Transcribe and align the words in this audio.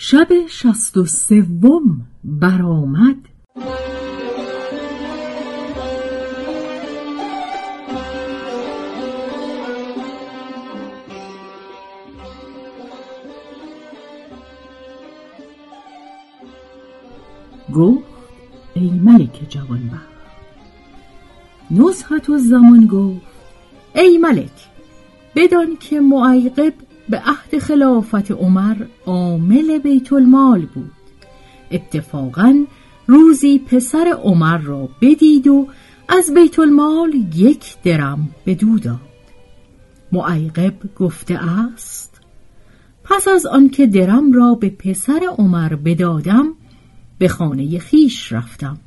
شب 0.00 0.28
شست 0.46 0.96
و 0.96 1.04
سوم 1.06 2.06
برآمد. 2.24 3.16
گفت 17.74 18.04
ای 18.74 18.90
ملک 18.90 19.46
جوانبخت. 19.48 20.08
نزهت 21.70 22.30
و 22.30 22.38
زمان 22.38 22.86
گفت 22.86 23.26
ای 23.94 24.18
ملک 24.18 24.68
بدان 25.36 25.76
که 25.76 26.00
معیقب 26.00 26.87
به 27.08 27.18
عهد 27.18 27.58
خلافت 27.58 28.30
عمر 28.30 28.76
عامل 29.06 29.78
بیت 29.78 30.12
المال 30.12 30.66
بود. 30.66 30.92
اتفاقا 31.70 32.64
روزی 33.06 33.58
پسر 33.58 34.14
عمر 34.22 34.58
را 34.58 34.88
بدید 35.00 35.46
و 35.46 35.68
از 36.08 36.34
بیت 36.34 36.58
المال 36.58 37.14
یک 37.34 37.82
درم 37.82 38.28
به 38.44 38.54
دو 38.54 38.78
داد. 38.78 39.00
معیقب 40.12 40.74
گفته 40.96 41.50
است 41.50 42.20
پس 43.04 43.28
از 43.28 43.46
آنکه 43.46 43.86
درم 43.86 44.32
را 44.32 44.54
به 44.54 44.70
پسر 44.70 45.20
عمر 45.38 45.74
بدادم 45.74 46.54
به 47.18 47.28
خانه 47.28 47.78
خیش 47.78 48.32
رفتم. 48.32 48.78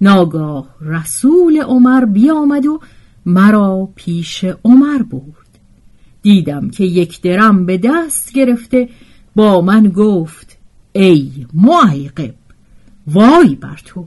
ناگاه 0.00 0.66
رسول 0.80 1.62
عمر 1.62 2.04
بیامد 2.04 2.66
و 2.66 2.80
مرا 3.26 3.88
پیش 3.94 4.44
عمر 4.64 5.02
بود 5.02 5.41
دیدم 6.22 6.70
که 6.70 6.84
یک 6.84 7.20
درم 7.20 7.66
به 7.66 7.78
دست 7.78 8.32
گرفته 8.32 8.88
با 9.36 9.60
من 9.60 9.88
گفت 9.88 10.58
ای 10.92 11.46
معیقب 11.54 12.34
وای 13.06 13.54
بر 13.54 13.80
تو! 13.84 14.06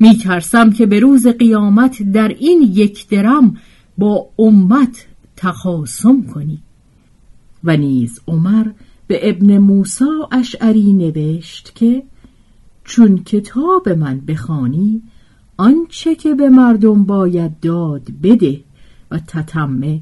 میترسم 0.00 0.70
که 0.70 0.86
به 0.86 1.00
روز 1.00 1.26
قیامت 1.26 2.02
در 2.02 2.28
این 2.28 2.62
یک 2.62 3.08
درم 3.08 3.56
با 3.98 4.26
امت 4.38 5.06
تخاصم 5.36 6.22
کنی. 6.22 6.58
و 7.64 7.76
نیز 7.76 8.20
عمر 8.28 8.66
به 9.06 9.28
ابن 9.28 9.58
موسا 9.58 10.28
اشعری 10.32 10.92
نوشت 10.92 11.72
که 11.74 12.02
چون 12.84 13.18
کتاب 13.18 13.88
من 13.88 14.20
بخوانی 14.20 15.02
آنچه 15.56 16.14
که 16.14 16.34
به 16.34 16.48
مردم 16.48 17.04
باید 17.04 17.60
داد 17.60 18.10
بده 18.22 18.60
و 19.10 19.18
تتمه 19.18 20.00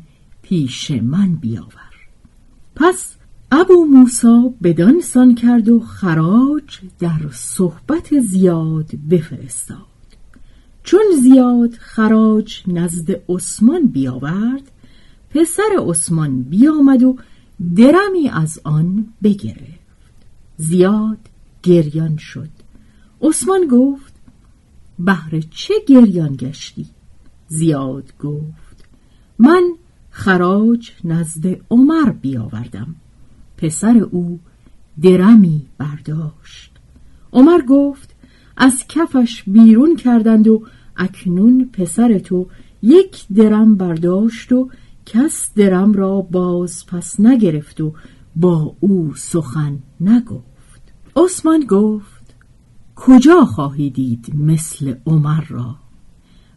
پیش 0.48 0.90
من 0.90 1.34
بیاور. 1.34 1.94
پس 2.76 3.16
ابو 3.52 3.84
موسا 3.84 4.54
بدانسان 4.62 5.34
کرد 5.34 5.68
و 5.68 5.80
خراج 5.80 6.78
در 6.98 7.20
صحبت 7.32 8.20
زیاد 8.20 8.90
بفرستاد. 9.10 9.78
چون 10.82 11.04
زیاد 11.22 11.74
خراج 11.74 12.62
نزد 12.66 13.10
عثمان 13.28 13.86
بیاورد 13.86 14.70
پسر 15.30 15.76
عثمان 15.88 16.42
بیامد 16.42 17.02
و 17.02 17.16
درمی 17.76 18.28
از 18.28 18.60
آن 18.64 19.06
بگرفت. 19.22 20.16
زیاد 20.56 21.18
گریان 21.62 22.16
شد. 22.16 22.50
عثمان 23.22 23.66
گفت 23.70 24.14
بهر 24.98 25.40
چه 25.50 25.74
گریان 25.86 26.36
گشتی؟ 26.36 26.86
زیاد 27.48 28.12
گفت 28.18 28.84
من 29.38 29.62
خراج 30.16 30.90
نزد 31.04 31.46
عمر 31.70 32.10
بیاوردم. 32.10 32.94
پسر 33.56 33.96
او 34.10 34.40
درمی 35.02 35.66
برداشت. 35.78 36.72
عمر 37.32 37.60
گفت 37.68 38.14
از 38.56 38.84
کفش 38.88 39.42
بیرون 39.46 39.96
کردند 39.96 40.48
و 40.48 40.62
اکنون 40.96 41.70
پسر 41.72 42.18
تو 42.18 42.46
یک 42.82 43.26
درم 43.34 43.76
برداشت 43.76 44.52
و 44.52 44.70
کس 45.06 45.54
درم 45.54 45.92
را 45.92 46.20
باز 46.20 46.86
پس 46.86 47.20
نگرفت 47.20 47.80
و 47.80 47.92
با 48.36 48.76
او 48.80 49.12
سخن 49.16 49.78
نگفت. 50.00 50.92
عثمان 51.16 51.60
گفت 51.60 52.34
کجا 52.96 53.44
خواهی 53.44 53.90
دید 53.90 54.32
مثل 54.34 54.94
عمر 55.06 55.44
را؟ 55.48 55.76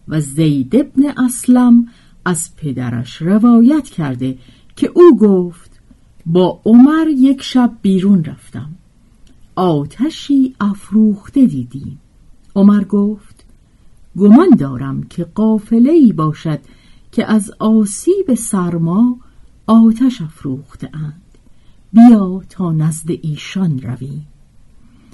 و 0.08 0.22
زید 0.22 0.75
ابن 0.75 1.24
اسلم 1.25 1.86
از 2.30 2.56
پدرش 2.56 3.22
روایت 3.22 3.90
کرده 3.90 4.38
که 4.76 4.92
او 4.94 5.18
گفت 5.18 5.80
با 6.26 6.62
عمر 6.66 7.08
یک 7.08 7.42
شب 7.42 7.72
بیرون 7.82 8.24
رفتم. 8.24 8.70
آتشی 9.56 10.56
افروخته 10.60 11.46
دیدیم. 11.46 12.00
عمر 12.56 12.84
گفت 12.84 13.46
گمان 14.18 14.50
دارم 14.50 15.04
که 15.04 15.24
قافله 15.24 15.92
ای 15.92 16.14
باشد 16.14 16.60
که 17.12 17.32
از 17.32 17.52
آسیب 17.60 18.34
سرما 18.34 19.18
آتش 19.68 20.22
افروخته 20.22 20.90
اند. 20.94 21.22
بیا 21.94 22.42
تا 22.50 22.72
نزد 22.72 23.10
ایشان 23.22 23.80
رویم. 23.80 24.28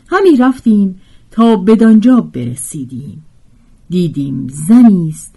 همی 0.08 0.38
رفتیم 0.38 1.02
تا 1.32 1.56
بدانجا 1.56 2.22
برسیدیم. 2.22 3.24
دیدیم 3.90 4.48
زنی 4.48 5.10
است 5.10 5.35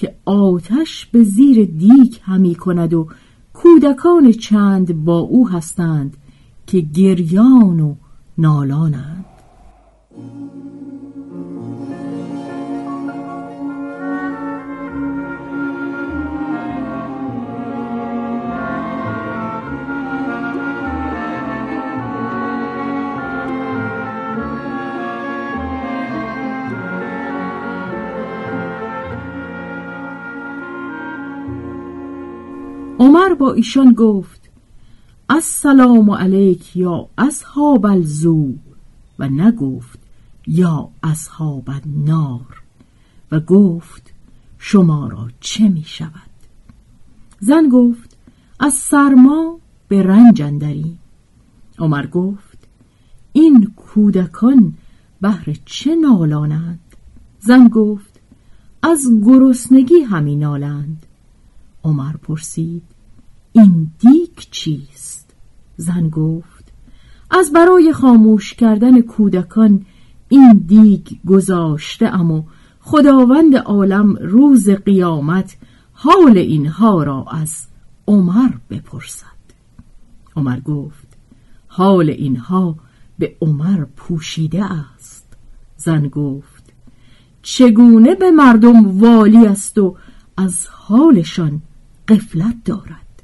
که 0.00 0.14
آتش 0.24 1.06
به 1.06 1.22
زیر 1.22 1.64
دیک 1.64 2.20
همی 2.24 2.54
کند 2.54 2.94
و 2.94 3.08
کودکان 3.52 4.32
چند 4.32 5.04
با 5.04 5.18
او 5.18 5.48
هستند 5.48 6.16
که 6.66 6.80
گریان 6.80 7.80
و 7.80 7.94
نالانند. 8.38 9.24
عمر 32.98 33.34
با 33.34 33.52
ایشان 33.52 33.92
گفت 33.92 34.50
السلام 35.28 36.10
علیک 36.10 36.76
یا 36.76 37.08
اصحاب 37.18 37.86
الزو 37.86 38.52
و 39.18 39.28
نگفت 39.28 39.98
یا 40.46 40.88
اصحاب 41.02 41.70
النار 41.70 42.62
و 43.32 43.40
گفت 43.40 44.14
شما 44.58 45.08
را 45.08 45.28
چه 45.40 45.68
می 45.68 45.84
شود؟ 45.84 46.12
زن 47.40 47.68
گفت 47.68 48.16
از 48.60 48.74
سرما 48.74 49.58
به 49.88 50.02
رنج 50.02 50.42
اندری. 50.42 50.98
عمر 51.78 52.06
گفت 52.06 52.58
این 53.32 53.72
کودکان 53.76 54.74
بهر 55.20 55.56
چه 55.64 55.94
نالانند؟ 55.94 56.80
زن 57.40 57.68
گفت 57.68 58.20
از 58.82 59.06
گرسنگی 59.24 60.00
همی 60.00 60.36
نالند. 60.36 61.06
عمر 61.84 62.12
پرسید 62.12 62.82
این 63.52 63.90
دیگ 63.98 64.38
چیست؟ 64.50 65.34
زن 65.76 66.08
گفت 66.08 66.72
از 67.30 67.52
برای 67.52 67.92
خاموش 67.92 68.54
کردن 68.54 69.00
کودکان 69.00 69.86
این 70.28 70.52
دیگ 70.66 71.06
گذاشته 71.26 72.06
اما 72.06 72.44
خداوند 72.80 73.56
عالم 73.56 74.14
روز 74.14 74.70
قیامت 74.70 75.56
حال 75.92 76.38
اینها 76.38 77.02
را 77.02 77.24
از 77.30 77.66
عمر 78.06 78.50
بپرسد. 78.70 79.26
عمر 80.36 80.60
گفت 80.60 81.08
حال 81.66 82.10
اینها 82.10 82.76
به 83.18 83.36
عمر 83.40 83.84
پوشیده 83.84 84.64
است. 84.64 85.26
زن 85.76 86.08
گفت 86.08 86.72
چگونه 87.42 88.14
به 88.14 88.30
مردم 88.30 89.00
والی 89.00 89.46
است 89.46 89.78
و 89.78 89.96
از 90.36 90.66
حالشان 90.70 91.62
قفلت 92.08 92.54
دارد. 92.64 93.22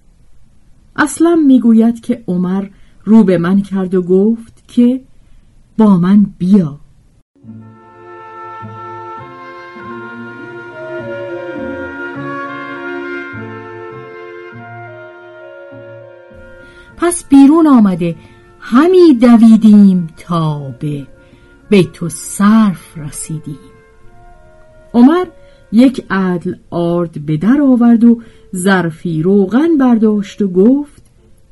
اصلا 0.97 1.35
می‌گوید 1.47 2.01
که 2.01 2.25
عمر 2.27 2.67
رو 3.05 3.25
به 3.25 3.39
من 3.39 3.61
کرد 3.61 3.95
و 3.95 4.03
گفت 4.03 4.65
که 4.69 5.01
با 5.79 5.97
من 5.97 6.27
بیا. 6.39 6.81
پس 16.97 17.25
بیرون 17.29 17.67
آمده 17.67 18.17
همی 18.61 19.15
دویدیم 19.15 20.07
تا 20.17 20.75
به 20.81 21.07
بیت 21.71 22.03
و 22.03 22.09
صرف 22.09 22.99
رسیدیم. 22.99 23.59
عمر 24.95 25.27
یک 25.73 26.07
عدل 26.11 26.55
آرد 26.71 27.27
به 27.27 27.37
در 27.37 27.61
آورد 27.63 28.05
و 28.05 28.21
ظرفی 28.55 29.23
روغن 29.23 29.77
برداشت 29.79 30.43
و 30.43 30.49
گفت 30.49 31.03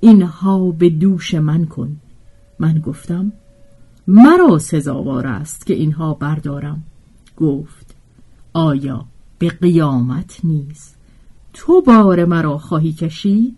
اینها 0.01 0.71
به 0.71 0.91
دوش 0.91 1.35
من 1.35 1.65
کن. 1.65 1.97
من 2.59 2.79
گفتم 2.79 3.33
مرا 4.07 4.59
سزاوار 4.59 5.27
است 5.27 5.67
که 5.67 5.75
اینها 5.75 6.15
بردارم. 6.15 6.83
گفت 7.37 7.95
آیا 8.53 9.05
به 9.39 9.49
قیامت 9.49 10.41
نیز 10.45 10.95
تو 11.53 11.81
بار 11.81 12.25
مرا 12.25 12.59
خواهی 12.59 12.93
کشید؟ 12.93 13.57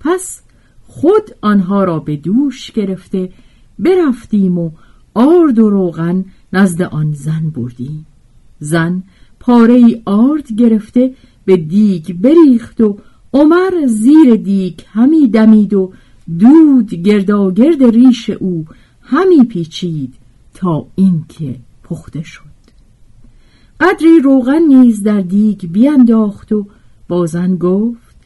پس 0.00 0.42
خود 0.86 1.22
آنها 1.40 1.84
را 1.84 1.98
به 1.98 2.16
دوش 2.16 2.70
گرفته 2.70 3.32
برفتیم 3.78 4.58
و 4.58 4.70
آرد 5.14 5.58
و 5.58 5.70
روغن 5.70 6.24
نزد 6.52 6.82
آن 6.82 7.12
زن 7.12 7.50
بردیم. 7.50 8.06
زن 8.58 9.02
پاره 9.40 9.74
ای 9.74 10.02
آرد 10.04 10.52
گرفته 10.52 11.14
به 11.50 11.56
دیگ 11.56 12.12
بریخت 12.12 12.80
و 12.80 12.98
عمر 13.32 13.86
زیر 13.86 14.36
دیگ 14.36 14.80
همی 14.86 15.28
دمید 15.28 15.74
و 15.74 15.92
دود 16.38 16.94
گرداگرد 16.94 17.82
ریش 17.82 18.30
او 18.30 18.64
همی 19.02 19.44
پیچید 19.44 20.14
تا 20.54 20.86
اینکه 20.94 21.56
پخته 21.84 22.22
شد. 22.22 22.42
قدری 23.80 24.20
روغن 24.20 24.62
نیز 24.62 25.02
در 25.02 25.20
دیگ 25.20 25.66
بیانداخت 25.72 26.52
و 26.52 26.66
با 27.08 27.26
زن 27.26 27.56
گفت 27.56 28.16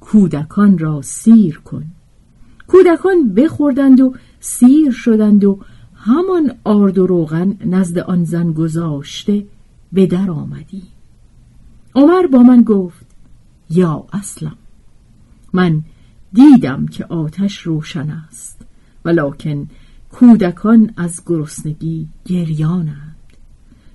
کودکان 0.00 0.78
را 0.78 1.02
سیر 1.02 1.58
کن. 1.58 1.84
کودکان 2.66 3.34
بخوردند 3.34 4.00
و 4.00 4.14
سیر 4.40 4.90
شدند 4.90 5.44
و 5.44 5.58
همان 5.94 6.52
آرد 6.64 6.98
و 6.98 7.06
روغن 7.06 7.56
نزد 7.64 7.98
آن 7.98 8.24
زن 8.24 8.52
گذاشته 8.52 9.46
به 9.92 10.06
در 10.06 10.30
آمدی. 10.30 10.95
عمر 11.96 12.26
با 12.26 12.38
من 12.38 12.62
گفت 12.62 13.06
یا 13.70 14.06
اصلم 14.12 14.56
من 15.52 15.82
دیدم 16.32 16.86
که 16.86 17.04
آتش 17.04 17.58
روشن 17.58 18.10
است 18.10 18.66
ولکن 19.04 19.68
کودکان 20.10 20.90
از 20.96 21.22
گرسنگی 21.26 22.08
گریانند. 22.24 23.16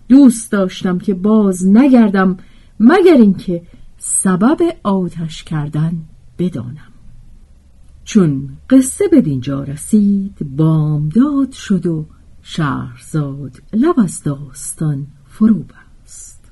دوست 0.10 0.52
داشتم 0.52 0.98
که 0.98 1.14
باز 1.14 1.68
نگردم 1.68 2.38
مگر 2.80 3.14
اینکه 3.14 3.62
سبب 3.98 4.58
آتش 4.84 5.44
کردن 5.44 6.02
بدانم. 6.40 6.92
چون 8.04 8.50
قصه 8.70 9.08
به 9.08 9.22
دینجا 9.22 9.64
رسید 9.64 10.56
بامداد 10.58 11.52
شد 11.52 11.86
و 11.86 12.06
شهرزاد 12.42 13.62
لب 13.74 14.00
از 14.00 14.24
داستان 14.24 15.08
فرو 15.28 15.64
بست. 16.04 16.52